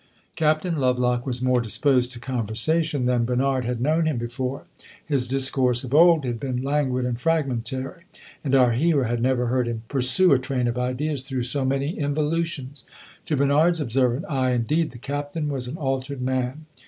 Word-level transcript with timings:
Captain 0.35 0.75
Lovelock 0.75 1.27
was 1.27 1.43
more 1.43 1.61
disposed 1.61 2.11
to 2.11 2.19
conversation 2.19 3.05
than 3.05 3.23
Bernard 3.23 3.65
had 3.65 3.79
known 3.79 4.07
him 4.07 4.17
before. 4.17 4.63
His 5.05 5.27
discourse 5.27 5.83
of 5.83 5.93
old 5.93 6.25
had 6.25 6.39
been 6.39 6.63
languid 6.63 7.05
and 7.05 7.21
fragmentary, 7.21 8.05
and 8.43 8.55
our 8.55 8.71
hero 8.71 9.07
had 9.07 9.21
never 9.21 9.45
heard 9.45 9.67
him 9.67 9.83
pursue 9.89 10.31
a 10.33 10.39
train 10.39 10.67
of 10.67 10.75
ideas 10.75 11.21
through 11.21 11.43
so 11.43 11.63
many 11.65 11.99
involutions. 11.99 12.83
To 13.27 13.37
Bernard's 13.37 13.79
observant 13.79 14.25
eye, 14.27 14.53
indeed, 14.53 14.89
the 14.89 14.97
Captain 14.97 15.49
was 15.49 15.67
an 15.67 15.77
altered 15.77 16.19
man. 16.23 16.65